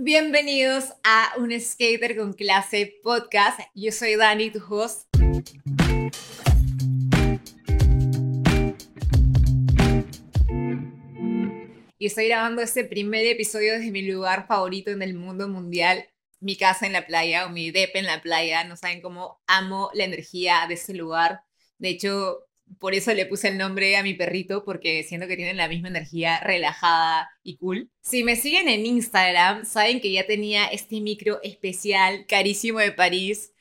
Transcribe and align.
Bienvenidos 0.00 0.94
a 1.02 1.32
Un 1.38 1.50
Skater 1.60 2.16
con 2.16 2.32
Clase 2.32 3.00
Podcast. 3.02 3.58
Yo 3.74 3.90
soy 3.90 4.14
Dani, 4.14 4.48
tu 4.48 4.60
host. 4.60 5.08
Y 11.98 12.06
estoy 12.06 12.28
grabando 12.28 12.62
este 12.62 12.84
primer 12.84 13.26
episodio 13.26 13.72
desde 13.72 13.90
mi 13.90 14.02
lugar 14.02 14.46
favorito 14.46 14.92
en 14.92 15.02
el 15.02 15.14
mundo 15.14 15.48
mundial, 15.48 16.06
mi 16.38 16.56
casa 16.56 16.86
en 16.86 16.92
la 16.92 17.04
playa 17.04 17.46
o 17.46 17.50
mi 17.50 17.72
dep 17.72 17.96
en 17.96 18.06
la 18.06 18.22
playa. 18.22 18.62
No 18.62 18.76
saben 18.76 19.02
cómo 19.02 19.42
amo 19.48 19.90
la 19.94 20.04
energía 20.04 20.64
de 20.68 20.74
este 20.74 20.94
lugar. 20.94 21.40
De 21.78 21.88
hecho, 21.88 22.47
por 22.78 22.94
eso 22.94 23.12
le 23.14 23.26
puse 23.26 23.48
el 23.48 23.58
nombre 23.58 23.96
a 23.96 24.02
mi 24.02 24.14
perrito, 24.14 24.64
porque 24.64 25.02
siento 25.02 25.26
que 25.26 25.36
tienen 25.36 25.56
la 25.56 25.68
misma 25.68 25.88
energía 25.88 26.40
relajada 26.40 27.30
y 27.42 27.56
cool. 27.56 27.90
Si 28.00 28.24
me 28.24 28.36
siguen 28.36 28.68
en 28.68 28.86
Instagram, 28.86 29.64
saben 29.64 30.00
que 30.00 30.12
ya 30.12 30.26
tenía 30.26 30.66
este 30.66 31.00
micro 31.00 31.40
especial 31.42 32.26
carísimo 32.26 32.78
de 32.78 32.92
París 32.92 33.52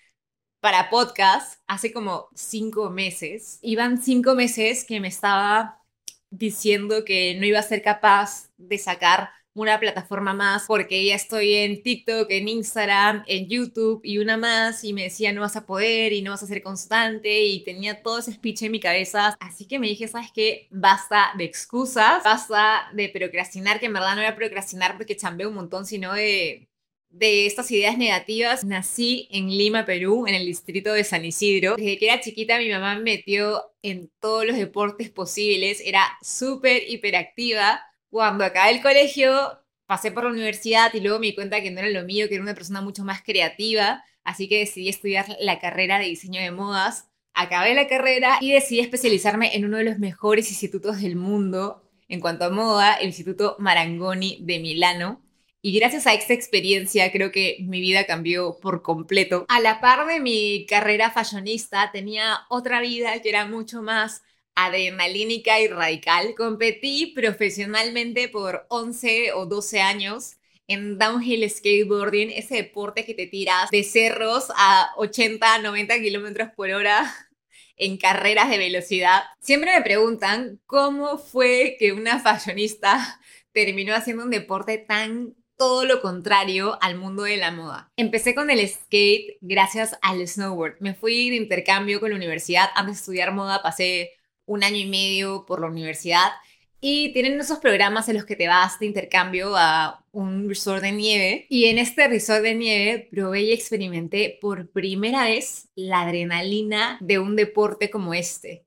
para 0.59 0.89
podcast 0.89 1.61
hace 1.67 1.93
como 1.93 2.29
cinco 2.35 2.89
meses. 2.89 3.59
Iban 3.61 4.01
cinco 4.01 4.35
meses 4.35 4.83
que 4.85 4.99
me 4.99 5.07
estaba 5.07 5.81
diciendo 6.29 7.05
que 7.05 7.35
no 7.35 7.45
iba 7.45 7.59
a 7.59 7.63
ser 7.63 7.81
capaz 7.81 8.49
de 8.57 8.77
sacar 8.77 9.29
una 9.61 9.79
plataforma 9.79 10.33
más 10.33 10.65
porque 10.67 11.03
ya 11.05 11.15
estoy 11.15 11.55
en 11.55 11.81
TikTok, 11.81 12.27
en 12.29 12.47
Instagram, 12.47 13.23
en 13.27 13.47
YouTube 13.47 14.01
y 14.03 14.19
una 14.19 14.37
más 14.37 14.83
y 14.83 14.93
me 14.93 15.03
decía 15.03 15.33
no 15.33 15.41
vas 15.41 15.55
a 15.55 15.65
poder 15.65 16.13
y 16.13 16.21
no 16.21 16.31
vas 16.31 16.43
a 16.43 16.47
ser 16.47 16.61
constante 16.61 17.45
y 17.45 17.63
tenía 17.63 18.01
todo 18.03 18.19
ese 18.19 18.33
speech 18.33 18.63
en 18.63 18.71
mi 18.71 18.79
cabeza. 18.79 19.35
Así 19.39 19.65
que 19.65 19.79
me 19.79 19.87
dije, 19.87 20.07
¿sabes 20.07 20.31
qué? 20.33 20.67
Basta 20.71 21.31
de 21.37 21.45
excusas, 21.45 22.23
basta 22.23 22.89
de 22.93 23.09
procrastinar, 23.09 23.79
que 23.79 23.87
en 23.87 23.93
verdad 23.93 24.15
no 24.15 24.21
era 24.21 24.35
procrastinar 24.35 24.95
porque 24.97 25.17
chambeo 25.17 25.49
un 25.49 25.55
montón, 25.55 25.85
sino 25.85 26.13
de 26.13 26.67
de 27.09 27.45
estas 27.45 27.71
ideas 27.71 27.97
negativas. 27.97 28.63
Nací 28.63 29.27
en 29.31 29.47
Lima, 29.49 29.85
Perú, 29.85 30.27
en 30.27 30.35
el 30.35 30.45
distrito 30.45 30.93
de 30.93 31.03
San 31.03 31.25
Isidro. 31.25 31.75
Desde 31.75 31.97
que 31.97 32.05
era 32.05 32.21
chiquita 32.21 32.57
mi 32.57 32.69
mamá 32.69 32.95
me 32.95 33.01
metió 33.01 33.63
en 33.81 34.11
todos 34.19 34.45
los 34.45 34.57
deportes 34.57 35.09
posibles. 35.09 35.81
Era 35.83 36.03
súper 36.21 36.83
hiperactiva 36.87 37.81
cuando 38.09 38.43
acabé 38.43 38.71
el 38.71 38.81
colegio, 38.81 39.59
pasé 39.85 40.11
por 40.11 40.23
la 40.23 40.31
universidad 40.31 40.93
y 40.93 40.99
luego 40.99 41.19
me 41.19 41.27
di 41.27 41.35
cuenta 41.35 41.61
que 41.61 41.71
no 41.71 41.79
era 41.79 41.89
lo 41.89 42.05
mío, 42.05 42.27
que 42.27 42.35
era 42.35 42.43
una 42.43 42.53
persona 42.53 42.81
mucho 42.81 43.03
más 43.03 43.21
creativa, 43.21 44.03
así 44.23 44.47
que 44.47 44.59
decidí 44.59 44.89
estudiar 44.89 45.25
la 45.39 45.59
carrera 45.59 45.99
de 45.99 46.05
diseño 46.05 46.41
de 46.41 46.51
modas. 46.51 47.09
Acabé 47.33 47.73
la 47.73 47.87
carrera 47.87 48.37
y 48.41 48.51
decidí 48.51 48.79
especializarme 48.79 49.55
en 49.55 49.65
uno 49.65 49.77
de 49.77 49.83
los 49.83 49.99
mejores 49.99 50.49
institutos 50.49 51.01
del 51.01 51.15
mundo 51.15 51.83
en 52.09 52.19
cuanto 52.19 52.45
a 52.45 52.49
moda, 52.49 52.95
el 52.95 53.07
Instituto 53.07 53.55
Marangoni 53.59 54.39
de 54.41 54.59
Milano. 54.59 55.21
Y 55.61 55.77
gracias 55.77 56.07
a 56.07 56.13
esta 56.13 56.33
experiencia 56.33 57.11
creo 57.11 57.31
que 57.31 57.57
mi 57.61 57.81
vida 57.81 58.05
cambió 58.05 58.57
por 58.61 58.81
completo. 58.81 59.45
A 59.49 59.59
la 59.59 59.81
par 59.81 60.07
de 60.07 60.19
mi 60.19 60.65
carrera 60.65 61.11
fashionista 61.11 61.91
tenía 61.91 62.39
otra 62.49 62.79
vida 62.79 63.19
que 63.21 63.29
era 63.29 63.45
mucho 63.45 63.81
más 63.81 64.21
adrenalínica 64.57 65.61
y 65.61 65.67
radical. 65.67 66.33
Competí 66.35 67.13
profesionalmente 67.15 68.27
por 68.27 68.65
11 68.69 69.33
o 69.33 69.45
12 69.45 69.79
años 69.79 70.37
en 70.67 70.97
downhill 70.97 71.49
skateboarding, 71.49 72.31
ese 72.31 72.55
deporte 72.55 73.05
que 73.05 73.13
te 73.13 73.27
tiras 73.27 73.69
de 73.69 73.83
cerros 73.83 74.47
a 74.57 74.89
80, 74.97 75.59
90 75.59 75.99
kilómetros 75.99 76.49
por 76.55 76.71
hora 76.71 77.13
en 77.77 77.97
carreras 77.97 78.49
de 78.49 78.57
velocidad. 78.57 79.23
Siempre 79.39 79.73
me 79.73 79.83
preguntan 79.83 80.59
cómo 80.65 81.19
fue 81.19 81.77
que 81.79 81.93
una 81.93 82.19
fashionista 82.19 83.21
terminó 83.53 83.93
haciendo 83.93 84.23
un 84.23 84.31
deporte 84.31 84.79
tan 84.79 85.35
todo 85.55 85.85
lo 85.85 86.01
contrario 86.01 86.77
al 86.81 86.95
mundo 86.97 87.23
de 87.23 87.37
la 87.37 87.51
moda. 87.51 87.91
Empecé 87.95 88.35
con 88.35 88.49
el 88.49 88.67
skate 88.67 89.37
gracias 89.41 89.97
al 90.01 90.27
snowboard. 90.27 90.77
Me 90.79 90.95
fui 90.95 91.29
de 91.29 91.35
intercambio 91.35 91.99
con 91.99 92.09
la 92.09 92.15
universidad. 92.15 92.69
Antes 92.75 92.95
de 92.95 92.99
estudiar 92.99 93.33
moda 93.33 93.63
pasé 93.63 94.17
un 94.47 94.63
año 94.63 94.77
y 94.77 94.87
medio 94.87 95.45
por 95.45 95.61
la 95.61 95.67
universidad 95.67 96.31
y 96.79 97.11
tienen 97.13 97.39
esos 97.39 97.59
programas 97.59 98.07
en 98.07 98.15
los 98.15 98.25
que 98.25 98.35
te 98.35 98.47
vas 98.47 98.79
de 98.79 98.85
intercambio 98.85 99.55
a 99.55 100.05
un 100.11 100.47
resort 100.47 100.81
de 100.81 100.91
nieve. 100.91 101.47
Y 101.49 101.65
en 101.65 101.79
este 101.79 102.07
resort 102.07 102.43
de 102.43 102.55
nieve 102.55 103.07
probé 103.11 103.41
y 103.41 103.51
experimenté 103.51 104.37
por 104.39 104.69
primera 104.69 105.23
vez 105.23 105.69
la 105.75 106.01
adrenalina 106.01 106.97
de 107.01 107.19
un 107.19 107.35
deporte 107.35 107.89
como 107.89 108.13
este. 108.13 108.65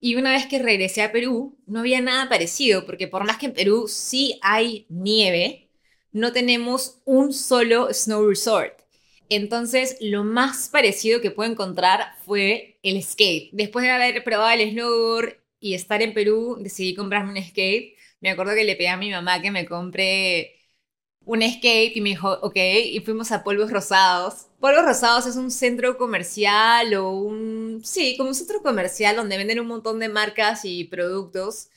Y 0.00 0.16
una 0.16 0.32
vez 0.32 0.46
que 0.46 0.58
regresé 0.58 1.02
a 1.02 1.12
Perú, 1.12 1.58
no 1.66 1.80
había 1.80 2.00
nada 2.00 2.28
parecido, 2.28 2.84
porque 2.84 3.08
por 3.08 3.24
más 3.24 3.38
que 3.38 3.46
en 3.46 3.54
Perú 3.54 3.86
sí 3.88 4.38
hay 4.42 4.86
nieve, 4.90 5.70
no 6.12 6.32
tenemos 6.32 7.00
un 7.04 7.32
solo 7.32 7.92
snow 7.92 8.28
resort. 8.28 8.85
Entonces, 9.28 9.96
lo 10.00 10.24
más 10.24 10.68
parecido 10.68 11.20
que 11.20 11.30
pude 11.32 11.48
encontrar 11.48 12.14
fue 12.24 12.78
el 12.82 13.02
skate. 13.02 13.50
Después 13.52 13.84
de 13.84 13.90
haber 13.90 14.22
probado 14.24 14.50
el 14.50 14.70
snowboard 14.70 15.36
y 15.60 15.74
estar 15.74 16.00
en 16.02 16.14
Perú, 16.14 16.58
decidí 16.60 16.94
comprarme 16.94 17.32
un 17.38 17.44
skate. 17.44 17.96
Me 18.20 18.30
acuerdo 18.30 18.54
que 18.54 18.64
le 18.64 18.76
pedí 18.76 18.86
a 18.86 18.96
mi 18.96 19.10
mamá 19.10 19.42
que 19.42 19.50
me 19.50 19.66
compre 19.66 20.52
un 21.24 21.42
skate 21.42 21.96
y 21.96 22.00
me 22.00 22.10
dijo, 22.10 22.30
ok, 22.42 22.56
y 22.56 23.00
fuimos 23.00 23.32
a 23.32 23.42
Polvos 23.44 23.70
Rosados. 23.72 24.46
Polvos 24.60 24.84
Rosados 24.84 25.26
es 25.26 25.36
un 25.36 25.50
centro 25.50 25.98
comercial 25.98 26.94
o 26.94 27.10
un, 27.12 27.80
sí, 27.84 28.16
como 28.16 28.28
un 28.30 28.34
centro 28.34 28.62
comercial 28.62 29.16
donde 29.16 29.36
venden 29.36 29.60
un 29.60 29.66
montón 29.66 29.98
de 29.98 30.08
marcas 30.08 30.64
y 30.64 30.84
productos 30.84 31.68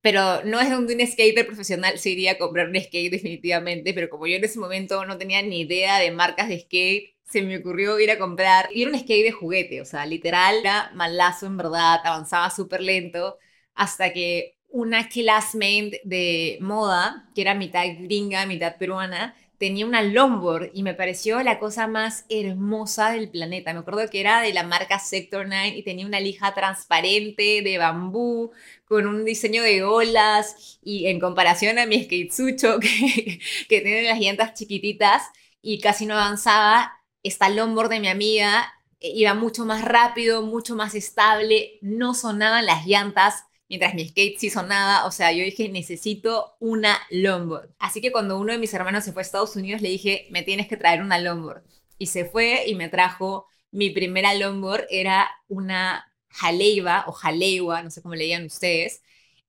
pero 0.00 0.44
no 0.44 0.60
es 0.60 0.70
donde 0.70 0.94
un 0.94 1.06
skater 1.06 1.46
profesional 1.46 1.98
se 1.98 2.10
iría 2.10 2.32
a 2.32 2.38
comprar 2.38 2.68
un 2.68 2.76
skate 2.80 3.10
definitivamente, 3.10 3.92
pero 3.94 4.08
como 4.08 4.26
yo 4.26 4.36
en 4.36 4.44
ese 4.44 4.58
momento 4.58 5.04
no 5.04 5.18
tenía 5.18 5.42
ni 5.42 5.60
idea 5.60 5.98
de 5.98 6.10
marcas 6.12 6.48
de 6.48 6.60
skate, 6.60 7.16
se 7.24 7.42
me 7.42 7.58
ocurrió 7.58 7.98
ir 7.98 8.10
a 8.10 8.18
comprar, 8.18 8.68
y 8.72 8.82
era 8.82 8.92
un 8.92 8.98
skate 8.98 9.24
de 9.24 9.32
juguete, 9.32 9.80
o 9.80 9.84
sea, 9.84 10.06
literal, 10.06 10.56
era 10.60 10.92
malazo 10.94 11.46
en 11.46 11.56
verdad, 11.56 12.00
avanzaba 12.04 12.50
súper 12.50 12.82
lento, 12.82 13.38
hasta 13.74 14.12
que 14.12 14.56
una 14.68 15.08
classmate 15.08 16.00
de 16.04 16.58
moda, 16.60 17.28
que 17.34 17.42
era 17.42 17.54
mitad 17.54 17.84
gringa, 17.98 18.46
mitad 18.46 18.76
peruana, 18.78 19.34
tenía 19.58 19.86
una 19.86 20.02
longboard 20.02 20.70
y 20.74 20.82
me 20.82 20.94
pareció 20.94 21.42
la 21.42 21.58
cosa 21.58 21.86
más 21.86 22.24
hermosa 22.28 23.10
del 23.12 23.30
planeta. 23.30 23.72
Me 23.72 23.80
acuerdo 23.80 24.08
que 24.10 24.20
era 24.20 24.40
de 24.42 24.52
la 24.52 24.62
marca 24.62 24.98
Sector 24.98 25.46
9 25.46 25.68
y 25.76 25.82
tenía 25.82 26.06
una 26.06 26.20
lija 26.20 26.54
transparente 26.54 27.62
de 27.62 27.78
bambú 27.78 28.52
con 28.84 29.06
un 29.06 29.24
diseño 29.24 29.62
de 29.62 29.82
olas 29.82 30.78
y 30.82 31.06
en 31.06 31.20
comparación 31.20 31.78
a 31.78 31.86
mi 31.86 32.04
skatesucho 32.04 32.78
que, 32.80 33.40
que 33.68 33.80
tiene 33.80 34.02
las 34.02 34.18
llantas 34.18 34.54
chiquititas 34.54 35.22
y 35.62 35.80
casi 35.80 36.06
no 36.06 36.14
avanzaba, 36.14 36.92
esta 37.22 37.48
longboard 37.48 37.90
de 37.90 38.00
mi 38.00 38.08
amiga 38.08 38.72
eh, 39.00 39.10
iba 39.14 39.34
mucho 39.34 39.64
más 39.64 39.84
rápido, 39.84 40.42
mucho 40.42 40.76
más 40.76 40.94
estable, 40.94 41.78
no 41.80 42.14
sonaban 42.14 42.66
las 42.66 42.86
llantas 42.86 43.44
mientras 43.68 43.94
mi 43.94 44.08
skate 44.08 44.38
sí 44.38 44.50
sonaba, 44.50 45.06
o 45.06 45.10
sea, 45.10 45.32
yo 45.32 45.44
dije, 45.44 45.68
necesito 45.68 46.56
una 46.60 46.98
longboard. 47.10 47.70
Así 47.78 48.00
que 48.00 48.12
cuando 48.12 48.38
uno 48.38 48.52
de 48.52 48.58
mis 48.58 48.72
hermanos 48.74 49.04
se 49.04 49.12
fue 49.12 49.22
a 49.22 49.24
Estados 49.24 49.56
Unidos, 49.56 49.82
le 49.82 49.88
dije, 49.88 50.26
me 50.30 50.42
tienes 50.42 50.68
que 50.68 50.76
traer 50.76 51.02
una 51.02 51.18
longboard. 51.18 51.62
Y 51.98 52.06
se 52.06 52.24
fue 52.24 52.64
y 52.66 52.74
me 52.74 52.88
trajo 52.88 53.46
mi 53.70 53.90
primera 53.90 54.34
longboard, 54.34 54.86
era 54.90 55.28
una 55.48 56.12
Jaleiva 56.30 57.04
o 57.06 57.12
Jaleiwa, 57.12 57.82
no 57.82 57.90
sé 57.90 58.02
cómo 58.02 58.14
le 58.14 58.24
digan 58.24 58.46
ustedes, 58.46 59.02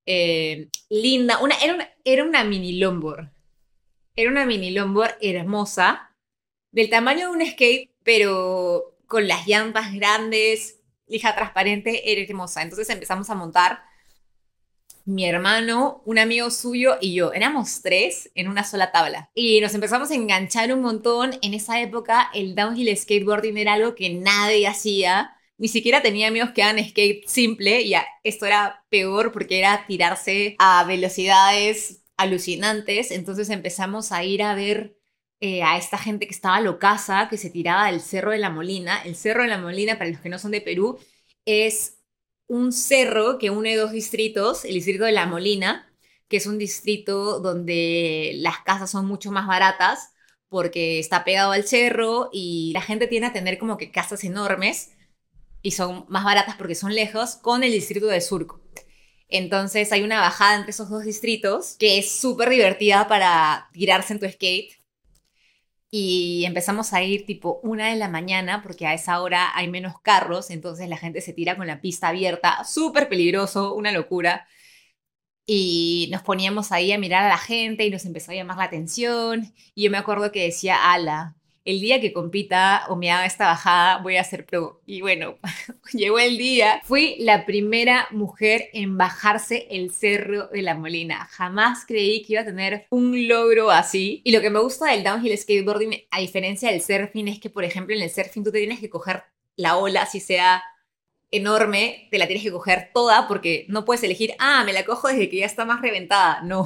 eh, 0.06 0.70
linda, 0.90 1.40
una, 1.40 1.56
era, 1.62 1.76
una, 1.76 1.90
era 2.04 2.24
una 2.24 2.44
mini 2.44 2.80
longboard. 2.80 3.30
Era 4.16 4.32
una 4.32 4.46
mini 4.46 4.72
longboard 4.72 5.16
hermosa, 5.22 6.16
del 6.72 6.90
tamaño 6.90 7.30
de 7.30 7.38
un 7.38 7.46
skate, 7.46 7.92
pero 8.04 8.96
con 9.08 9.28
las 9.28 9.48
llantas 9.48 9.94
grandes, 9.94 10.80
lija 11.08 11.36
transparente, 11.36 12.12
era 12.12 12.22
hermosa. 12.22 12.62
Entonces 12.62 12.90
empezamos 12.90 13.30
a 13.30 13.36
montar 13.36 13.82
mi 15.08 15.26
hermano, 15.26 16.02
un 16.06 16.20
amigo 16.20 16.52
suyo 16.52 16.98
y 17.00 17.14
yo. 17.14 17.32
Éramos 17.32 17.82
tres 17.82 18.30
en 18.36 18.50
una 18.50 18.66
sola 18.66 18.92
tabla. 18.92 19.32
Y 19.34 19.62
nos 19.62 19.74
empezamos 19.74 20.12
a 20.12 20.16
enganchar 20.16 20.74
un 20.74 20.82
montón. 20.82 21.32
En 21.42 21.54
esa 21.54 21.82
época 21.82 22.30
el 22.34 22.56
downhill 22.56 22.96
skateboarding 22.96 23.58
era 23.58 23.74
algo 23.74 23.96
que 23.96 24.10
nadie 24.10 24.68
hacía. 24.68 25.34
Ni 25.58 25.70
siquiera 25.70 26.02
tenía 26.02 26.28
amigos 26.28 26.52
que 26.52 26.62
hagan 26.62 26.84
skate 26.86 27.26
simple 27.26 27.82
y 27.84 27.94
esto 28.24 28.46
era 28.46 28.86
peor 28.90 29.32
porque 29.32 29.60
era 29.60 29.86
tirarse 29.88 30.58
a 30.60 30.84
velocidades 30.84 32.04
alucinantes. 32.18 33.12
Entonces 33.12 33.50
empezamos 33.50 34.12
a 34.12 34.26
ir 34.26 34.44
a 34.44 34.56
ver 34.56 34.98
eh, 35.40 35.64
a 35.64 35.78
esta 35.78 35.98
gente 35.98 36.28
que 36.28 36.34
estaba 36.34 36.60
locaza, 36.60 37.30
que 37.30 37.38
se 37.38 37.50
tiraba 37.50 37.90
del 37.90 38.02
Cerro 38.02 38.32
de 38.32 38.40
la 38.40 38.50
Molina. 38.50 39.02
El 39.04 39.16
Cerro 39.16 39.44
de 39.44 39.48
la 39.48 39.58
Molina, 39.58 39.98
para 39.98 40.10
los 40.10 40.20
que 40.20 40.30
no 40.30 40.38
son 40.38 40.52
de 40.52 40.60
Perú, 40.62 41.00
es 41.46 41.97
un 42.48 42.72
cerro 42.72 43.38
que 43.38 43.50
une 43.50 43.76
dos 43.76 43.92
distritos, 43.92 44.66
el 44.66 44.74
distrito 44.74 45.06
de 45.06 45.12
La 45.12 45.26
Molina, 45.26 45.92
que 46.28 46.38
es 46.38 46.48
un 46.48 46.58
distrito 46.58 47.40
donde 47.40 48.34
las 48.38 48.60
casas 48.60 48.92
son 48.92 49.06
mucho 49.06 49.32
más 49.32 49.48
baratas 49.48 50.14
porque 50.50 51.00
está 51.00 51.24
pegado 51.24 51.52
al 51.52 51.68
cerro 51.68 52.30
y 52.32 52.72
la 52.74 52.82
gente 52.82 53.08
tiene 53.08 53.28
a 53.28 53.34
tener 53.34 53.58
como 53.58 53.78
que 53.78 53.92
casas 53.92 54.24
enormes 54.24 54.92
y 55.62 55.72
son 55.72 56.06
más 56.08 56.24
baratas 56.24 56.56
porque 56.56 56.76
son 56.76 56.96
lejos, 56.96 57.36
con 57.36 57.64
el 57.64 57.72
distrito 57.72 58.08
de 58.08 58.22
Surco. 58.22 58.62
Entonces 59.30 59.92
hay 59.92 60.04
una 60.04 60.22
bajada 60.22 60.56
entre 60.56 60.72
esos 60.72 60.90
dos 60.90 61.04
distritos 61.04 61.76
que 61.78 61.98
es 61.98 62.12
súper 62.12 62.50
divertida 62.50 63.08
para 63.08 63.70
tirarse 63.74 64.14
en 64.14 64.20
tu 64.20 64.30
skate. 64.30 64.74
Y 65.90 66.44
empezamos 66.46 66.94
a 66.94 67.02
ir 67.04 67.26
tipo 67.26 67.60
una 67.64 67.90
de 67.90 67.96
la 67.96 68.10
mañana 68.10 68.62
porque 68.62 68.86
a 68.88 68.94
esa 68.94 69.22
hora 69.22 69.56
hay 69.56 69.70
menos 69.70 70.00
carros, 70.02 70.50
entonces 70.50 70.90
la 70.90 70.98
gente 70.98 71.22
se 71.22 71.34
tira 71.34 71.56
con 71.56 71.68
la 71.68 71.80
pista 71.82 72.10
abierta, 72.10 72.64
súper 72.66 73.08
peligroso, 73.10 73.74
una 73.74 73.92
locura. 73.94 74.48
Y 75.46 76.10
nos 76.12 76.24
poníamos 76.24 76.72
ahí 76.74 76.92
a 76.92 76.98
mirar 77.00 77.24
a 77.26 77.30
la 77.30 77.38
gente 77.38 77.86
y 77.86 77.90
nos 77.90 78.06
empezó 78.06 78.32
a 78.32 78.36
llamar 78.36 78.58
la 78.58 78.66
atención. 78.66 79.54
Y 79.76 79.84
yo 79.86 79.92
me 79.92 79.98
acuerdo 79.98 80.32
que 80.32 80.44
decía, 80.44 80.92
ala, 80.92 81.37
el 81.68 81.82
día 81.82 82.00
que 82.00 82.14
compita 82.14 82.86
o 82.88 82.96
me 82.96 83.12
haga 83.12 83.26
esta 83.26 83.48
bajada 83.48 83.98
voy 83.98 84.16
a 84.16 84.24
ser 84.24 84.46
pro. 84.46 84.82
Y 84.86 85.02
bueno, 85.02 85.38
llegó 85.94 86.18
el 86.18 86.38
día. 86.38 86.80
Fui 86.86 87.18
la 87.20 87.46
primera 87.46 88.08
mujer 88.12 88.70
en 88.72 88.98
bajarse 88.98 89.68
el 89.70 89.92
cerro 89.92 90.48
de 90.48 90.62
la 90.62 90.76
Molina. 90.76 91.26
Jamás 91.26 91.86
creí 91.86 92.24
que 92.24 92.34
iba 92.34 92.44
a 92.44 92.46
tener 92.46 92.88
un 92.90 93.28
logro 93.28 93.70
así. 93.70 94.22
Y 94.24 94.32
lo 94.32 94.40
que 94.40 94.50
me 94.50 94.62
gusta 94.62 94.92
del 94.92 95.04
downhill 95.04 95.38
skateboarding, 95.38 96.04
a 96.10 96.22
diferencia 96.22 96.72
del 96.72 96.82
surfing, 96.82 97.28
es 97.28 97.40
que, 97.42 97.50
por 97.50 97.66
ejemplo, 97.66 97.94
en 97.94 98.02
el 98.02 98.10
surfing 98.10 98.46
tú 98.46 98.52
te 98.52 98.60
tienes 98.60 98.80
que 98.80 98.90
coger 98.90 99.24
la 99.58 99.76
ola, 99.76 100.06
si 100.06 100.22
sea 100.22 100.64
enorme, 101.32 102.08
te 102.12 102.18
la 102.18 102.28
tienes 102.28 102.46
que 102.46 102.52
coger 102.52 102.92
toda 102.94 103.28
porque 103.28 103.66
no 103.68 103.84
puedes 103.84 104.04
elegir, 104.04 104.36
ah, 104.40 104.64
me 104.64 104.72
la 104.72 104.86
cojo 104.86 105.10
desde 105.10 105.30
que 105.30 105.40
ya 105.40 105.46
está 105.46 105.66
más 105.66 105.82
reventada. 105.82 106.42
No, 106.44 106.66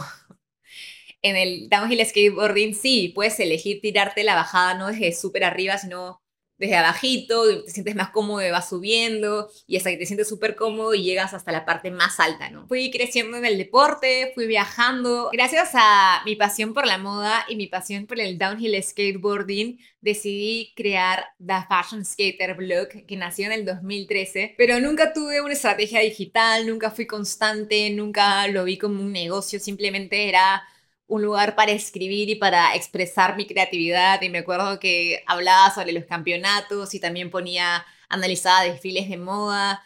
en 1.21 1.35
el 1.35 1.69
downhill 1.69 2.05
skateboarding 2.05 2.75
sí, 2.75 3.11
puedes 3.13 3.39
elegir 3.39 3.81
tirarte 3.81 4.23
la 4.23 4.35
bajada 4.35 4.73
no 4.75 4.87
desde 4.87 5.13
súper 5.13 5.43
arriba, 5.43 5.77
sino 5.77 6.21
desde 6.61 6.75
abajito, 6.75 7.63
te 7.63 7.71
sientes 7.71 7.95
más 7.95 8.11
cómodo, 8.11 8.39
vas 8.51 8.69
subiendo 8.69 9.49
y 9.65 9.77
hasta 9.77 9.89
que 9.89 9.97
te 9.97 10.05
sientes 10.05 10.29
súper 10.29 10.55
cómodo 10.55 10.93
y 10.93 11.01
llegas 11.01 11.33
hasta 11.33 11.51
la 11.51 11.65
parte 11.65 11.89
más 11.89 12.19
alta, 12.19 12.51
¿no? 12.51 12.67
Fui 12.67 12.91
creciendo 12.91 13.35
en 13.35 13.45
el 13.45 13.57
deporte, 13.57 14.31
fui 14.35 14.45
viajando. 14.45 15.31
Gracias 15.33 15.71
a 15.73 16.21
mi 16.23 16.35
pasión 16.35 16.75
por 16.75 16.85
la 16.85 16.99
moda 16.99 17.45
y 17.49 17.55
mi 17.55 17.65
pasión 17.65 18.05
por 18.05 18.19
el 18.19 18.37
downhill 18.37 18.81
skateboarding, 18.81 19.79
decidí 20.01 20.71
crear 20.75 21.25
The 21.43 21.65
Fashion 21.67 22.05
Skater 22.05 22.53
Blog, 22.55 23.07
que 23.07 23.15
nació 23.17 23.47
en 23.47 23.53
el 23.53 23.65
2013, 23.65 24.53
pero 24.55 24.79
nunca 24.79 25.13
tuve 25.13 25.41
una 25.41 25.53
estrategia 25.53 26.01
digital, 26.01 26.67
nunca 26.67 26.91
fui 26.91 27.07
constante, 27.07 27.89
nunca 27.89 28.47
lo 28.47 28.65
vi 28.65 28.77
como 28.77 29.01
un 29.01 29.11
negocio, 29.11 29.59
simplemente 29.59 30.29
era 30.29 30.61
un 31.11 31.23
lugar 31.23 31.55
para 31.55 31.73
escribir 31.73 32.29
y 32.29 32.35
para 32.35 32.73
expresar 32.73 33.35
mi 33.35 33.45
creatividad. 33.45 34.21
Y 34.21 34.29
me 34.29 34.39
acuerdo 34.39 34.79
que 34.79 35.23
hablaba 35.27 35.73
sobre 35.73 35.91
los 35.91 36.05
campeonatos 36.05 36.93
y 36.93 37.01
también 37.01 37.29
ponía, 37.29 37.85
analizaba 38.07 38.63
desfiles 38.63 39.09
de 39.09 39.17
moda, 39.17 39.83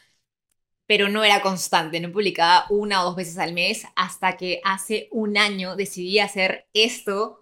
pero 0.86 1.10
no 1.10 1.24
era 1.24 1.42
constante, 1.42 2.00
no 2.00 2.12
publicaba 2.12 2.68
una 2.69 3.01
o 3.01 3.06
dos 3.06 3.16
veces 3.16 3.39
al 3.39 3.54
mes 3.54 3.86
hasta 3.95 4.38
que 4.38 4.62
hace 4.63 5.10
un 5.12 5.36
año 5.36 5.75
decidí 5.75 6.19
hacer 6.19 6.68
esto 6.74 7.39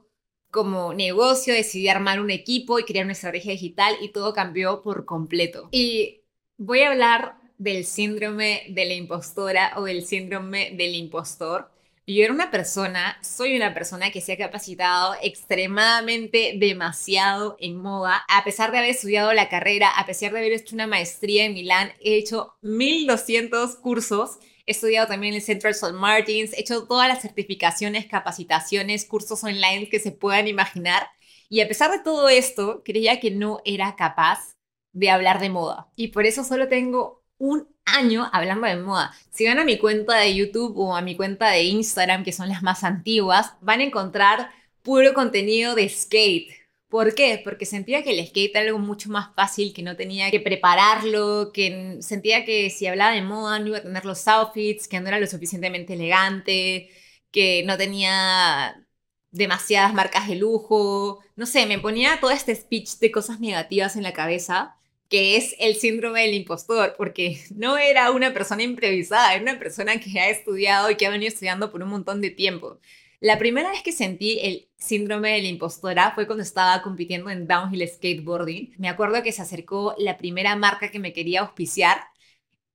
como 0.50 0.94
negocio, 0.94 1.54
decidí 1.54 1.90
armar 1.90 2.22
un 2.22 2.32
equipo 2.32 2.80
y 2.80 2.86
crear 2.86 3.04
una 3.06 3.14
estrategia 3.14 3.52
digital 3.52 3.96
y 4.02 4.14
todo 4.14 4.34
cambió 4.34 4.82
por 4.82 5.04
completo. 5.04 5.68
Y 5.72 6.22
voy 6.58 6.84
a 6.84 6.92
hablar 6.92 7.36
del 7.58 7.84
síndrome 7.86 8.64
de 8.70 8.86
la 8.86 8.94
impostora 8.94 9.74
o 9.76 9.84
del 9.84 10.06
síndrome 10.06 10.72
del 10.72 10.96
impostor 10.96 11.73
yo 12.06 12.24
era 12.24 12.34
una 12.34 12.52
persona, 12.52 13.18
soy 13.22 13.56
una 13.56 13.74
persona 13.74 14.12
que 14.12 14.20
se 14.20 14.34
ha 14.34 14.38
capacitado 14.38 15.16
extremadamente 15.22 16.56
demasiado 16.60 17.56
en 17.60 17.78
moda. 17.78 18.24
A 18.28 18.44
pesar 18.44 18.72
de 18.72 18.80
haber 18.80 18.90
estudiado 18.90 19.32
la 19.34 19.48
carrera, 19.48 19.90
a 19.90 20.06
pesar 20.06 20.34
de 20.34 20.40
haber 20.40 20.52
hecho 20.52 20.76
una 20.76 20.88
maestría 20.88 21.46
en 21.46 21.54
Milán, 21.54 21.94
he 22.02 22.16
hecho 22.16 22.56
1200 22.62 23.76
cursos. 23.78 24.40
He 24.66 24.72
estudiado 24.72 25.08
también 25.08 25.34
en 25.34 25.38
el 25.40 25.46
Central 25.46 25.74
St. 25.74 25.94
Martins, 25.94 26.54
he 26.54 26.62
hecho 26.62 26.86
todas 26.88 27.08
las 27.08 27.22
certificaciones, 27.22 28.06
capacitaciones, 28.08 29.06
cursos 29.06 29.44
online 29.44 29.90
que 29.90 30.00
se 30.00 30.12
puedan 30.12 30.48
imaginar. 30.48 31.08
Y 31.50 31.62
a 31.62 31.68
pesar 31.68 31.92
de 31.92 32.00
todo 32.00 32.30
esto, 32.30 32.82
creía 32.84 33.20
que 33.20 33.32
no 33.32 33.62
era 33.66 33.96
capaz 33.96 34.58
de 34.92 35.10
hablar 35.10 35.40
de 35.40 35.50
moda. 35.50 35.92
Y 35.96 36.10
por 36.10 36.26
eso 36.26 36.44
solo 36.44 36.68
tengo 36.68 37.23
un 37.44 37.68
año 37.86 38.30
hablando 38.32 38.68
de 38.68 38.78
moda. 38.78 39.14
Si 39.32 39.46
van 39.46 39.60
a 39.60 39.66
mi 39.66 39.78
cuenta 39.78 40.16
de 40.18 40.34
YouTube 40.34 40.78
o 40.78 40.96
a 40.96 41.02
mi 41.02 41.18
cuenta 41.18 41.50
de 41.50 41.64
Instagram, 41.64 42.24
que 42.24 42.32
son 42.32 42.48
las 42.48 42.64
más 42.64 42.86
antiguas, 42.86 43.54
van 43.60 43.82
a 43.82 43.84
encontrar 43.84 44.50
puro 44.82 45.14
contenido 45.14 45.76
de 45.76 45.90
skate. 45.90 46.54
¿Por 46.88 47.16
qué? 47.16 47.42
Porque 47.44 47.66
sentía 47.66 48.02
que 48.04 48.12
el 48.18 48.26
skate 48.26 48.52
era 48.56 48.62
algo 48.68 48.80
mucho 48.80 49.10
más 49.10 49.36
fácil, 49.36 49.74
que 49.74 49.84
no 49.84 49.98
tenía 49.98 50.32
que 50.32 50.40
prepararlo, 50.40 51.52
que 51.54 51.98
sentía 52.02 52.46
que 52.46 52.70
si 52.70 52.88
hablaba 52.88 53.14
de 53.14 53.22
moda 53.24 53.60
no 53.60 53.68
iba 53.68 53.80
a 53.80 53.84
tener 53.84 54.06
los 54.06 54.26
outfits, 54.28 54.88
que 54.88 55.00
no 55.02 55.10
era 55.10 55.20
lo 55.20 55.28
suficientemente 55.28 55.96
elegante, 55.96 56.90
que 57.32 57.64
no 57.66 57.78
tenía 57.78 58.86
demasiadas 59.32 59.94
marcas 59.94 60.28
de 60.30 60.36
lujo. 60.36 61.20
No 61.36 61.46
sé, 61.46 61.66
me 61.66 61.80
ponía 61.80 62.20
todo 62.22 62.32
este 62.32 62.56
speech 62.56 63.00
de 63.00 63.12
cosas 63.12 63.40
negativas 63.42 63.96
en 63.98 64.04
la 64.04 64.14
cabeza 64.14 64.78
que 65.14 65.38
es 65.38 65.56
el 65.60 65.76
síndrome 65.76 66.24
del 66.24 66.34
impostor, 66.34 66.96
porque 66.98 67.40
no 67.56 67.78
era 67.78 68.10
una 68.10 68.34
persona 68.34 68.64
improvisada, 68.64 69.36
era 69.36 69.44
una 69.44 69.60
persona 69.60 70.00
que 70.00 70.20
ha 70.20 70.30
estudiado 70.32 70.90
y 70.90 70.96
que 70.96 71.06
ha 71.06 71.12
venido 71.12 71.28
estudiando 71.28 71.72
por 71.72 71.84
un 71.84 71.90
montón 71.90 72.20
de 72.20 72.32
tiempo. 72.32 72.80
La 73.20 73.38
primera 73.38 73.70
vez 73.70 73.84
que 73.84 73.92
sentí 73.92 74.40
el 74.42 74.68
síndrome 74.76 75.34
de 75.34 75.44
la 75.44 75.50
impostora 75.50 76.14
fue 76.16 76.26
cuando 76.26 76.42
estaba 76.42 76.82
compitiendo 76.82 77.30
en 77.30 77.46
downhill 77.48 77.88
skateboarding. 77.88 78.74
Me 78.80 78.90
acuerdo 78.90 79.22
que 79.22 79.32
se 79.32 79.44
acercó 79.44 79.94
la 80.00 80.18
primera 80.18 80.56
marca 80.56 80.90
que 80.90 80.98
me 80.98 81.14
quería 81.14 81.42
auspiciar 81.42 82.00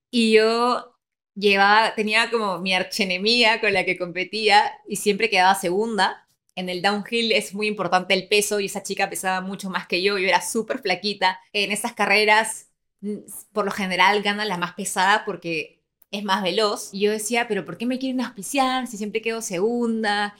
y 0.09 0.35
yo 0.35 0.95
llevaba, 1.35 1.97
tenía 1.97 2.31
como 2.31 2.61
mi 2.61 2.73
archenemiga 2.73 3.61
con 3.61 3.73
la 3.73 3.85
que 3.85 3.99
competía 3.99 4.73
y 4.87 4.95
siempre 4.95 5.29
quedaba 5.29 5.57
segunda 5.57 6.28
en 6.59 6.69
el 6.69 6.83
downhill 6.83 7.31
es 7.31 7.55
muy 7.55 7.69
importante 7.69 8.15
el 8.15 8.27
peso 8.27 8.59
y 8.59 8.67
esa 8.67 8.83
chica 8.83 9.09
pesaba 9.09 9.41
mucho 9.41 9.71
más 9.71 9.87
que 9.87 10.03
yo, 10.03 10.19
yo 10.19 10.27
era 10.27 10.43
súper 10.43 10.81
flaquita. 10.81 11.39
En 11.53 11.71
esas 11.71 11.93
carreras, 11.93 12.73
por 13.53 13.65
lo 13.65 13.71
general, 13.71 14.23
gana 14.23 14.45
la 14.45 14.57
más 14.59 14.75
pesada 14.75 15.25
porque 15.25 15.85
es 16.11 16.25
más 16.25 16.43
veloz. 16.43 16.91
Y 16.93 17.03
yo 17.03 17.13
decía, 17.13 17.47
pero 17.47 17.65
¿por 17.65 17.79
qué 17.79 17.87
me 17.87 18.01
quieren 18.01 18.21
auspiciar 18.21 18.89
si 18.89 18.97
siempre 18.97 19.23
quedo 19.23 19.41
segunda? 19.41 20.37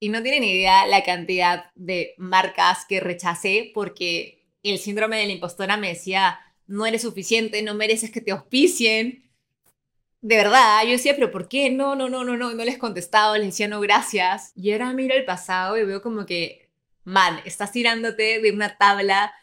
Y 0.00 0.08
no 0.08 0.22
tienen 0.22 0.42
idea 0.42 0.86
la 0.86 1.04
cantidad 1.04 1.70
de 1.74 2.14
marcas 2.16 2.86
que 2.88 3.00
rechacé 3.00 3.72
porque 3.74 4.46
el 4.62 4.78
síndrome 4.78 5.18
de 5.18 5.26
la 5.26 5.32
impostora 5.32 5.76
me 5.76 5.88
decía, 5.88 6.40
no 6.66 6.86
eres 6.86 7.02
suficiente, 7.02 7.60
no 7.62 7.74
mereces 7.74 8.10
que 8.10 8.22
te 8.22 8.30
auspicien 8.32 9.30
de 10.22 10.36
verdad, 10.36 10.84
yo 10.84 10.92
decía, 10.92 11.14
pero 11.16 11.32
¿por 11.32 11.48
qué? 11.48 11.70
No, 11.70 11.96
no, 11.96 12.08
no, 12.08 12.24
no, 12.24 12.36
no, 12.36 12.54
no 12.54 12.64
les 12.64 12.78
contestaba, 12.78 13.38
les 13.38 13.48
decía 13.48 13.68
no, 13.68 13.80
gracias. 13.80 14.52
Y 14.56 14.72
ahora 14.72 14.92
miro 14.92 15.14
el 15.16 15.24
pasado 15.24 15.76
y 15.76 15.84
veo 15.84 16.00
como 16.00 16.26
que, 16.26 16.70
man, 17.04 17.40
estás 17.44 17.72
tirándote 17.72 18.40
de 18.40 18.52
una 18.52 18.78
tabla 18.78 19.34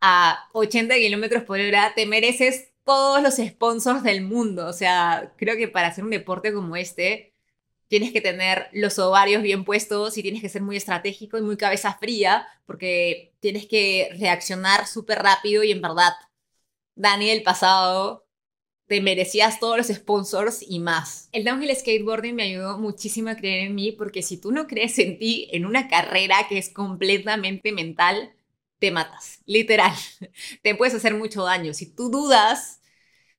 a 0.00 0.48
80 0.54 0.94
kilómetros 0.96 1.44
por 1.44 1.60
hora, 1.60 1.92
te 1.94 2.06
mereces 2.06 2.72
todos 2.84 3.22
los 3.22 3.36
sponsors 3.36 4.02
del 4.02 4.22
mundo. 4.22 4.66
O 4.68 4.72
sea, 4.72 5.32
creo 5.36 5.56
que 5.56 5.68
para 5.68 5.88
hacer 5.88 6.04
un 6.04 6.10
deporte 6.10 6.52
como 6.52 6.76
este, 6.76 7.34
tienes 7.88 8.12
que 8.12 8.22
tener 8.22 8.68
los 8.72 8.98
ovarios 8.98 9.42
bien 9.42 9.64
puestos 9.64 10.16
y 10.18 10.22
tienes 10.22 10.42
que 10.42 10.48
ser 10.48 10.62
muy 10.62 10.76
estratégico 10.76 11.38
y 11.38 11.42
muy 11.42 11.56
cabeza 11.58 11.94
fría, 12.00 12.46
porque 12.66 13.34
tienes 13.40 13.66
que 13.66 14.10
reaccionar 14.18 14.86
súper 14.86 15.18
rápido 15.22 15.62
y 15.64 15.72
en 15.72 15.82
verdad, 15.82 16.14
Dani 16.94 17.30
el 17.30 17.42
pasado 17.42 18.21
te 18.86 19.00
merecías 19.00 19.60
todos 19.60 19.76
los 19.76 19.86
sponsors 19.88 20.64
y 20.66 20.78
más. 20.80 21.28
El 21.32 21.44
downhill 21.44 21.74
skateboarding 21.74 22.34
me 22.34 22.44
ayudó 22.44 22.78
muchísimo 22.78 23.30
a 23.30 23.36
creer 23.36 23.66
en 23.66 23.74
mí 23.74 23.92
porque 23.92 24.22
si 24.22 24.36
tú 24.36 24.52
no 24.52 24.66
crees 24.66 24.98
en 24.98 25.18
ti 25.18 25.48
en 25.52 25.64
una 25.66 25.88
carrera 25.88 26.46
que 26.48 26.58
es 26.58 26.68
completamente 26.70 27.72
mental, 27.72 28.34
te 28.78 28.90
matas, 28.90 29.40
literal. 29.46 29.94
Te 30.62 30.74
puedes 30.74 30.94
hacer 30.94 31.14
mucho 31.14 31.44
daño. 31.44 31.72
Si 31.72 31.94
tú 31.94 32.10
dudas, 32.10 32.80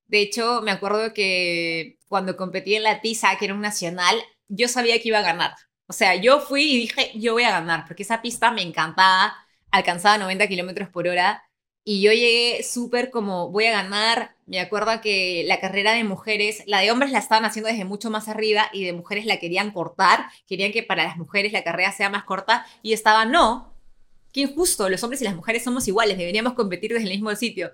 de 0.08 0.22
hecho, 0.22 0.62
me 0.62 0.72
acuerdo 0.72 1.14
que 1.14 2.00
cuando 2.08 2.38
competí 2.38 2.76
en 2.76 2.84
la 2.84 3.02
TISA, 3.02 3.38
que 3.38 3.46
era 3.46 3.54
un 3.54 3.62
nacional, 3.62 4.16
yo 4.48 4.68
sabía 4.68 5.00
que 5.02 5.10
iba 5.10 5.20
a 5.20 5.24
ganar. 5.24 5.54
O 5.88 5.94
sea, 5.94 6.16
yo 6.16 6.40
fui 6.40 6.64
y 6.64 6.78
dije, 6.78 7.12
yo 7.16 7.34
voy 7.34 7.44
a 7.44 7.52
ganar, 7.52 7.86
porque 7.88 8.04
esa 8.04 8.22
pista 8.22 8.52
me 8.52 8.62
encantaba, 8.62 9.36
alcanzaba 9.72 10.18
90 10.18 10.48
kilómetros 10.48 10.90
por 10.90 11.08
hora 11.08 11.44
y 11.86 12.02
yo 12.02 12.12
llegué 12.14 12.64
súper 12.64 13.10
como 13.10 13.50
voy 13.50 13.66
a 13.66 13.72
ganar. 13.72 14.36
Me 14.46 14.60
acuerdo 14.60 15.02
que 15.02 15.44
la 15.48 15.60
carrera 15.60 15.94
de 15.94 16.04
mujeres, 16.04 16.64
la 16.66 16.80
de 16.80 16.92
hombres 16.92 17.12
la 17.12 17.20
estaban 17.20 17.46
haciendo 17.46 17.70
desde 17.70 17.86
mucho 17.86 18.10
más 18.10 18.28
arriba 18.30 18.70
y 18.72 18.86
de 18.86 18.94
mujeres 18.94 19.26
la 19.26 19.38
querían 19.38 19.72
cortar. 19.72 20.28
Querían 20.48 20.72
que 20.72 20.84
para 20.84 21.04
las 21.04 21.18
mujeres 21.18 21.52
la 21.52 21.64
carrera 21.64 21.92
sea 21.92 22.10
más 22.10 22.24
corta 22.24 22.66
y 22.82 22.94
estaba, 22.94 23.26
no, 23.26 23.74
qué 24.32 24.42
injusto, 24.42 24.90
los 24.90 25.04
hombres 25.04 25.22
y 25.22 25.26
las 25.26 25.36
mujeres 25.36 25.64
somos 25.64 25.88
iguales, 25.88 26.18
deberíamos 26.18 26.54
competir 26.54 26.94
desde 26.94 27.06
el 27.06 27.12
mismo 27.12 27.36
sitio. 27.36 27.72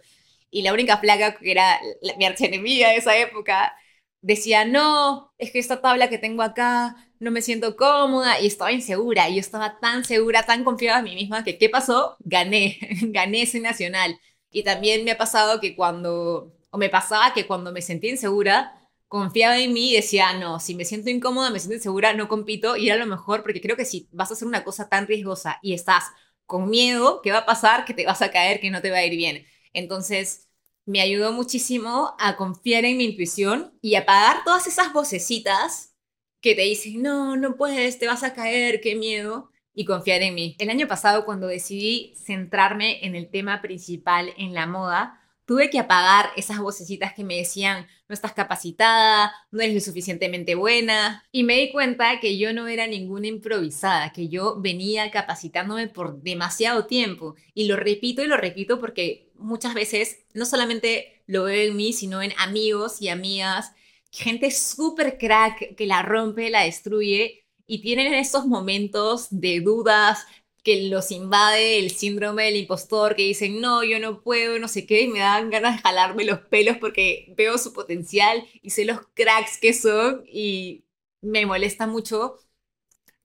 Y 0.52 0.64
la 0.64 0.74
única 0.74 1.00
placa 1.02 1.36
que 1.36 1.52
era 1.52 1.80
mi 2.18 2.26
archienemiga 2.26 2.90
de 2.90 2.98
esa 2.98 3.16
época 3.16 3.76
decía, 4.22 4.66
no, 4.66 5.34
es 5.38 5.52
que 5.52 5.60
esta 5.60 5.82
tabla 5.82 6.10
que 6.10 6.18
tengo 6.18 6.42
acá 6.44 6.96
no 7.20 7.32
me 7.32 7.42
siento 7.42 7.76
cómoda 7.76 8.40
y 8.40 8.48
estaba 8.48 8.72
insegura. 8.72 9.30
Y 9.30 9.36
yo 9.36 9.40
estaba 9.40 9.80
tan 9.80 10.06
segura, 10.06 10.44
tan 10.44 10.64
confiada 10.64 11.00
en 11.00 11.06
mí 11.06 11.16
misma 11.16 11.44
que 11.44 11.58
¿qué 11.58 11.70
pasó? 11.70 12.16
Gané, 12.20 12.78
gané 13.04 13.44
ese 13.44 13.60
nacional. 13.60 14.20
Y 14.52 14.64
también 14.64 15.04
me 15.06 15.12
ha 15.12 15.18
pasado 15.18 15.60
que 15.60 15.76
cuando, 15.76 16.54
o 16.72 16.78
me 16.78 16.90
pasaba 16.90 17.34
que 17.34 17.46
cuando 17.48 17.72
me 17.72 17.82
sentí 17.82 18.10
insegura, 18.10 18.76
confiaba 19.08 19.58
en 19.60 19.74
mí 19.74 19.92
y 19.92 19.96
decía, 19.96 20.34
no, 20.34 20.60
si 20.60 20.76
me 20.76 20.86
siento 20.86 21.10
incómoda, 21.10 21.50
me 21.50 21.60
siento 21.60 21.76
insegura, 21.76 22.14
no 22.14 22.28
compito 22.28 22.78
y 22.78 22.90
era 22.90 22.98
lo 22.98 23.06
mejor 23.08 23.42
porque 23.44 23.62
creo 23.62 23.76
que 23.76 23.86
si 23.86 24.08
vas 24.12 24.30
a 24.32 24.34
hacer 24.34 24.48
una 24.48 24.64
cosa 24.64 24.88
tan 24.90 25.08
riesgosa 25.08 25.60
y 25.62 25.74
estás 25.74 26.06
con 26.46 26.70
miedo, 26.70 27.22
¿qué 27.22 27.32
va 27.32 27.40
a 27.40 27.46
pasar? 27.46 27.86
Que 27.86 27.94
te 27.94 28.06
vas 28.06 28.22
a 28.22 28.32
caer, 28.32 28.60
que 28.60 28.72
no 28.72 28.82
te 28.82 28.92
va 28.92 28.98
a 28.98 29.06
ir 29.06 29.16
bien. 29.16 29.46
Entonces, 29.74 30.49
me 30.90 31.02
ayudó 31.02 31.32
muchísimo 31.32 32.16
a 32.18 32.36
confiar 32.36 32.84
en 32.84 32.98
mi 32.98 33.06
intuición 33.06 33.78
y 33.80 33.94
apagar 33.94 34.44
todas 34.44 34.66
esas 34.66 34.92
vocecitas 34.92 35.96
que 36.42 36.56
te 36.56 36.64
dicen, 36.64 37.04
no, 37.04 37.38
no 37.38 37.58
puedes, 37.58 38.00
te 38.00 38.08
vas 38.08 38.24
a 38.24 38.34
caer, 38.34 38.82
qué 38.82 38.96
miedo, 38.96 39.52
y 39.72 39.86
confiar 39.86 40.24
en 40.24 40.34
mí. 40.34 40.56
El 40.58 40.72
año 40.72 40.88
pasado, 40.88 41.26
cuando 41.26 41.46
decidí 41.46 42.16
centrarme 42.16 43.06
en 43.06 43.16
el 43.16 43.30
tema 43.30 43.62
principal, 43.62 44.34
en 44.36 44.56
la 44.56 44.66
moda, 44.66 45.22
tuve 45.50 45.72
que 45.72 45.80
apagar 45.80 46.30
esas 46.38 46.60
vocecitas 46.60 47.16
que 47.16 47.24
me 47.24 47.38
decían, 47.38 47.88
no 48.08 48.14
estás 48.14 48.34
capacitada, 48.34 49.34
no 49.50 49.62
eres 49.62 49.74
lo 49.74 49.82
suficientemente 49.82 50.54
buena. 50.54 51.24
Y 51.32 51.44
me 51.44 51.56
di 51.56 51.72
cuenta 51.72 52.20
que 52.20 52.38
yo 52.38 52.54
no 52.54 52.68
era 52.68 52.86
ninguna 52.86 53.26
improvisada, 53.26 54.14
que 54.14 54.30
yo 54.30 54.62
venía 54.62 55.10
capacitándome 55.10 55.88
por 55.88 56.22
demasiado 56.22 56.86
tiempo. 56.86 57.34
Y 57.56 57.66
lo 57.66 57.78
repito 57.78 58.22
y 58.22 58.28
lo 58.28 58.38
repito 58.38 58.80
porque 58.80 59.32
muchas 59.40 59.74
veces 59.74 60.20
no 60.36 60.46
solamente 60.46 61.24
lo 61.26 61.46
veo 61.46 61.72
en 61.72 61.76
mí, 61.76 61.94
sino 61.94 62.22
en 62.22 62.32
amigos 62.38 63.02
y 63.02 63.10
amigas, 63.10 63.72
gente 64.12 64.52
súper 64.52 65.18
crack 65.18 65.76
que 65.76 65.88
la 65.88 66.04
rompe, 66.04 66.52
la 66.52 66.66
destruye 66.66 67.44
y 67.66 67.82
tienen 67.82 68.14
esos 68.14 68.46
momentos 68.46 69.28
de 69.32 69.62
dudas, 69.62 70.28
que 70.64 70.84
los 70.90 71.12
invade 71.12 71.80
el 71.80 71.92
síndrome 71.92 72.46
del 72.46 72.58
impostor, 72.58 73.16
que 73.16 73.24
dicen, 73.24 73.62
no, 73.62 73.84
yo 73.84 74.00
no 74.00 74.22
puedo, 74.22 74.60
no 74.60 74.68
sé 74.68 74.86
qué, 74.86 75.02
y 75.02 75.08
me 75.08 75.20
dan 75.20 75.50
ganas 75.50 75.78
de 75.78 75.82
jalarme 75.82 76.26
los 76.26 76.40
pelos 76.40 76.78
porque 76.78 77.34
veo 77.38 77.58
su 77.58 77.74
potencial 77.74 78.46
y 78.62 78.72
sé 78.72 78.86
los 78.86 79.00
cracks 79.14 79.58
que 79.58 79.74
son 79.74 80.24
y 80.28 80.86
me 81.22 81.46
molesta 81.46 81.88
mucho. 81.88 82.36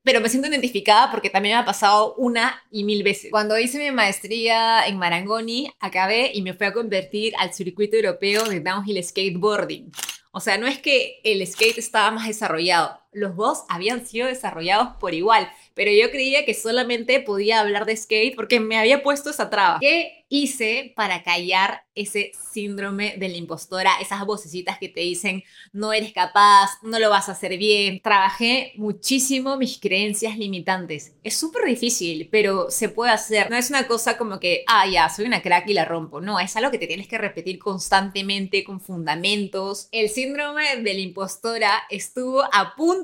Pero 0.02 0.20
me 0.20 0.28
siento 0.28 0.48
identificada 0.48 1.10
porque 1.10 1.30
también 1.30 1.56
me 1.56 1.62
ha 1.62 1.64
pasado 1.64 2.14
una 2.16 2.62
y 2.70 2.84
mil 2.84 3.02
veces. 3.02 3.30
Cuando 3.30 3.58
hice 3.58 3.78
mi 3.78 3.90
maestría 3.90 4.86
en 4.86 4.98
Marangoni, 4.98 5.72
acabé 5.80 6.30
y 6.34 6.42
me 6.42 6.52
fui 6.52 6.66
a 6.66 6.74
convertir 6.74 7.32
al 7.38 7.54
circuito 7.54 7.96
europeo 7.96 8.44
de 8.44 8.60
downhill 8.60 9.02
skateboarding. 9.02 9.90
O 10.30 10.40
sea, 10.40 10.58
no 10.58 10.66
es 10.66 10.78
que 10.78 11.20
el 11.24 11.46
skate 11.46 11.78
estaba 11.78 12.10
más 12.10 12.26
desarrollado, 12.26 13.00
los 13.14 13.36
dos 13.36 13.64
habían 13.68 14.06
sido 14.06 14.26
desarrollados 14.26 14.96
por 14.98 15.14
igual, 15.14 15.50
pero 15.74 15.90
yo 15.90 16.10
creía 16.10 16.44
que 16.44 16.54
solamente 16.54 17.20
podía 17.20 17.60
hablar 17.60 17.86
de 17.86 17.96
skate 17.96 18.36
porque 18.36 18.60
me 18.60 18.76
había 18.76 19.02
puesto 19.02 19.30
esa 19.30 19.50
traba. 19.50 19.78
¿Qué 19.80 20.24
hice 20.28 20.92
para 20.96 21.22
callar 21.22 21.84
ese 21.94 22.32
síndrome 22.52 23.14
de 23.18 23.28
la 23.28 23.36
impostora, 23.36 23.92
esas 24.00 24.24
vocecitas 24.26 24.78
que 24.78 24.88
te 24.88 25.00
dicen 25.00 25.44
no 25.72 25.92
eres 25.92 26.12
capaz, 26.12 26.70
no 26.82 26.98
lo 26.98 27.10
vas 27.10 27.28
a 27.28 27.32
hacer 27.32 27.56
bien? 27.56 28.00
Trabajé 28.02 28.72
muchísimo 28.76 29.56
mis 29.56 29.78
creencias 29.78 30.36
limitantes. 30.36 31.14
Es 31.22 31.36
súper 31.36 31.64
difícil, 31.66 32.28
pero 32.30 32.70
se 32.70 32.88
puede 32.88 33.12
hacer. 33.12 33.50
No 33.50 33.56
es 33.56 33.70
una 33.70 33.86
cosa 33.86 34.16
como 34.16 34.40
que, 34.40 34.64
ah, 34.66 34.86
ya, 34.88 35.08
soy 35.08 35.26
una 35.26 35.42
crack 35.42 35.68
y 35.68 35.74
la 35.74 35.84
rompo. 35.84 36.20
No, 36.20 36.40
es 36.40 36.56
algo 36.56 36.70
que 36.70 36.78
te 36.78 36.86
tienes 36.86 37.06
que 37.06 37.18
repetir 37.18 37.58
constantemente 37.58 38.64
con 38.64 38.80
fundamentos. 38.80 39.88
El 39.92 40.08
síndrome 40.08 40.76
de 40.78 40.94
la 40.94 41.00
impostora 41.00 41.84
estuvo 41.90 42.42
a 42.42 42.74
punto 42.76 43.03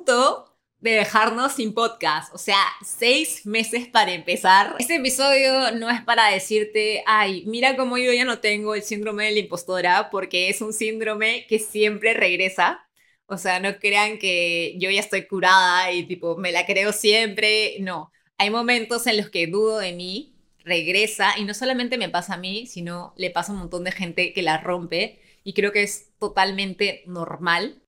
de 0.80 0.92
dejarnos 0.92 1.52
sin 1.52 1.74
podcast. 1.74 2.34
O 2.34 2.38
sea, 2.38 2.62
seis 2.84 3.46
meses 3.46 3.86
para 3.88 4.12
empezar. 4.12 4.76
Este 4.78 4.96
episodio 4.96 5.72
no 5.72 5.90
es 5.90 6.02
para 6.02 6.28
decirte, 6.28 7.02
ay, 7.06 7.44
mira 7.46 7.76
cómo 7.76 7.98
yo 7.98 8.12
ya 8.12 8.24
no 8.24 8.40
tengo 8.40 8.74
el 8.74 8.82
síndrome 8.82 9.26
de 9.26 9.32
la 9.32 9.38
impostora, 9.40 10.10
porque 10.10 10.48
es 10.48 10.60
un 10.62 10.72
síndrome 10.72 11.46
que 11.48 11.58
siempre 11.58 12.14
regresa. 12.14 12.86
O 13.26 13.36
sea, 13.36 13.60
no 13.60 13.78
crean 13.78 14.18
que 14.18 14.74
yo 14.78 14.90
ya 14.90 15.00
estoy 15.00 15.26
curada 15.26 15.92
y 15.92 16.04
tipo, 16.04 16.36
me 16.36 16.52
la 16.52 16.66
creo 16.66 16.92
siempre. 16.92 17.76
No, 17.80 18.10
hay 18.38 18.50
momentos 18.50 19.06
en 19.06 19.18
los 19.18 19.30
que 19.30 19.46
dudo 19.46 19.78
de 19.78 19.92
mí, 19.92 20.34
regresa 20.64 21.38
y 21.38 21.44
no 21.44 21.54
solamente 21.54 21.98
me 21.98 22.08
pasa 22.08 22.34
a 22.34 22.38
mí, 22.38 22.66
sino 22.66 23.14
le 23.16 23.30
pasa 23.30 23.52
a 23.52 23.54
un 23.54 23.60
montón 23.60 23.84
de 23.84 23.92
gente 23.92 24.32
que 24.32 24.42
la 24.42 24.58
rompe 24.58 25.20
y 25.44 25.54
creo 25.54 25.72
que 25.72 25.82
es 25.82 26.10
totalmente 26.18 27.02
normal 27.06 27.82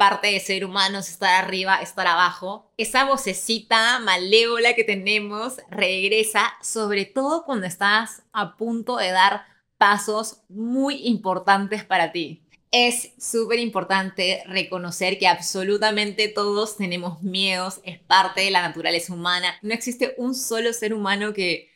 parte 0.00 0.28
de 0.28 0.40
ser 0.40 0.64
humanos, 0.64 1.10
estar 1.10 1.44
arriba, 1.44 1.82
estar 1.82 2.06
abajo. 2.06 2.72
Esa 2.78 3.04
vocecita 3.04 3.98
malévola 3.98 4.72
que 4.72 4.82
tenemos 4.82 5.58
regresa, 5.68 6.54
sobre 6.62 7.04
todo 7.04 7.44
cuando 7.44 7.66
estás 7.66 8.22
a 8.32 8.56
punto 8.56 8.96
de 8.96 9.10
dar 9.10 9.44
pasos 9.76 10.40
muy 10.48 11.06
importantes 11.06 11.84
para 11.84 12.12
ti. 12.12 12.42
Es 12.70 13.10
súper 13.18 13.58
importante 13.58 14.42
reconocer 14.46 15.18
que 15.18 15.28
absolutamente 15.28 16.28
todos 16.28 16.78
tenemos 16.78 17.22
miedos, 17.22 17.80
es 17.84 17.98
parte 17.98 18.40
de 18.40 18.50
la 18.50 18.62
naturaleza 18.62 19.12
humana. 19.12 19.54
No 19.60 19.74
existe 19.74 20.14
un 20.16 20.34
solo 20.34 20.72
ser 20.72 20.94
humano 20.94 21.34
que 21.34 21.69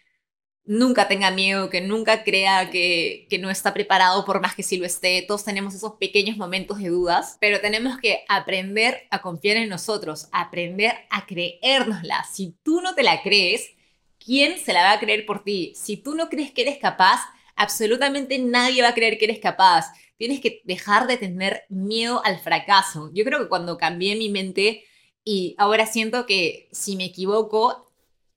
nunca 0.64 1.08
tenga 1.08 1.30
miedo, 1.30 1.68
que 1.68 1.80
nunca 1.80 2.24
crea 2.24 2.70
que, 2.70 3.26
no 3.40 3.50
está 3.50 3.74
preparado 3.74 4.24
por 4.24 4.40
más 4.40 4.54
que 4.54 4.62
sí 4.62 4.76
lo 4.76 4.86
esté. 4.86 5.22
Todos 5.22 5.44
tenemos 5.44 5.74
esos 5.74 5.94
pequeños 5.94 6.36
momentos 6.36 6.78
de 6.78 6.88
dudas, 6.88 7.36
pero 7.40 7.60
tenemos 7.60 7.98
que 7.98 8.24
aprender 8.28 9.06
a 9.10 9.20
confiar 9.20 9.58
en 9.58 9.68
nosotros, 9.68 10.28
aprender 10.32 10.94
a 11.10 11.26
creérnosla. 11.26 12.24
Si 12.32 12.56
tú 12.62 12.80
no 12.80 12.94
te 12.94 13.02
la 13.02 13.22
crees, 13.22 13.70
¿quién 14.18 14.58
se 14.58 14.72
la 14.72 14.82
va 14.82 14.92
a 14.92 15.00
creer 15.00 15.26
por 15.26 15.44
ti? 15.44 15.72
Si 15.76 15.96
tú 15.96 16.14
no 16.14 16.28
crees 16.28 16.52
que 16.52 16.62
eres 16.62 16.78
capaz, 16.78 17.20
absolutamente 17.56 18.38
nadie 18.38 18.82
va 18.82 18.88
a 18.88 18.94
creer 18.94 19.18
que 19.18 19.26
eres 19.26 19.38
capaz. 19.40 19.92
Tienes 20.16 20.40
que 20.40 20.62
dejar 20.64 21.06
de 21.06 21.16
tener 21.16 21.64
miedo 21.68 22.24
al 22.24 22.38
fracaso. 22.38 23.10
Yo 23.12 23.24
creo 23.24 23.40
que 23.40 23.48
cuando 23.48 23.76
cambié 23.76 24.16
mi 24.16 24.30
mente 24.30 24.84
y 25.24 25.54
ahora 25.58 25.86
siento 25.86 26.24
que 26.26 26.68
si 26.72 26.96
me 26.96 27.06
equivoco, 27.06 27.83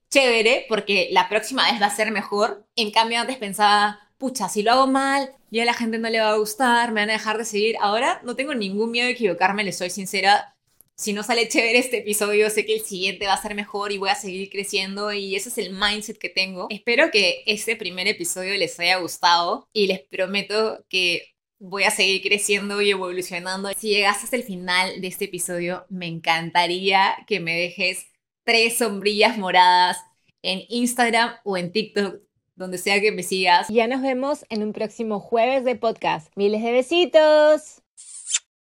chévere, 0.10 0.66
porque 0.70 1.10
la 1.12 1.30
próxima 1.30 1.70
vez 1.72 1.82
va 1.82 1.88
a 1.88 1.96
ser 1.96 2.12
mejor. 2.12 2.66
En 2.76 2.92
cambio, 2.92 3.20
antes 3.20 3.38
pensaba, 3.38 4.00
pucha, 4.18 4.50
si 4.50 4.64
lo 4.64 4.72
hago 4.72 4.88
mal, 4.88 5.32
ya 5.52 5.66
la 5.66 5.74
gente 5.74 5.98
no 5.98 6.10
le 6.10 6.20
va 6.20 6.32
a 6.32 6.38
gustar, 6.38 6.92
me 6.92 7.02
van 7.02 7.10
a 7.10 7.14
dejar 7.14 7.38
de 7.38 7.46
seguir. 7.46 7.76
Ahora 7.80 8.22
no 8.24 8.36
tengo 8.36 8.54
ningún 8.56 8.92
miedo 8.92 9.08
de 9.08 9.14
equivocarme, 9.14 9.64
le 9.64 9.74
soy 9.74 9.90
sincera. 9.90 10.54
Si 10.96 11.14
no 11.14 11.22
sale 11.22 11.48
chévere 11.48 11.78
este 11.78 12.00
episodio, 12.00 12.50
sé 12.50 12.66
que 12.66 12.76
el 12.76 12.82
siguiente 12.82 13.28
va 13.28 13.34
a 13.34 13.42
ser 13.42 13.54
mejor 13.54 13.92
y 13.92 14.00
voy 14.00 14.10
a 14.10 14.16
seguir 14.16 14.50
creciendo 14.50 15.14
y 15.14 15.36
ese 15.36 15.50
es 15.50 15.60
el 15.60 15.72
mindset 15.72 16.18
que 16.18 16.30
tengo. 16.30 16.68
Espero 16.72 17.12
que 17.12 17.44
este 17.46 17.76
primer 17.76 18.08
episodio 18.08 18.56
les 18.58 18.80
haya 18.80 18.98
gustado 18.98 19.70
y 19.74 19.86
les 19.86 20.00
prometo 20.00 20.84
que 20.90 21.36
voy 21.60 21.84
a 21.84 21.92
seguir 21.92 22.24
creciendo 22.24 22.82
y 22.82 22.90
evolucionando. 22.90 23.70
Si 23.78 23.90
llegaste 23.90 24.26
hasta 24.26 24.36
el 24.38 24.44
final 24.44 25.00
de 25.00 25.08
este 25.08 25.26
episodio, 25.26 25.86
me 25.90 26.08
encantaría 26.08 27.16
que 27.28 27.40
me 27.40 27.56
dejes 27.56 28.08
tres 28.48 28.78
sombrillas 28.78 29.38
moradas 29.38 29.98
en 30.42 30.62
Instagram 30.70 31.32
o 31.44 31.58
en 31.58 31.74
TikTok, 31.74 32.22
donde 32.56 32.78
sea 32.78 33.02
que 33.02 33.12
me 33.12 33.22
sigas. 33.22 33.68
Ya 33.68 33.88
nos 33.88 34.02
vemos 34.02 34.46
en 34.48 34.64
un 34.64 34.72
próximo 34.72 35.20
jueves 35.20 35.66
de 35.66 35.76
podcast. 35.76 36.32
Miles 36.38 36.64
de 36.64 36.72
besitos. 36.72 37.82